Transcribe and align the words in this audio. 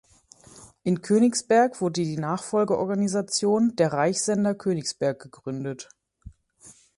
In 0.81 1.03
Königsberg 1.03 1.79
wurde 1.79 2.01
die 2.01 2.17
Nachfolgeorganisation, 2.17 3.75
der 3.75 3.93
Reichssender 3.93 4.55
Königsberg 4.55 5.19
gegründet. 5.21 5.89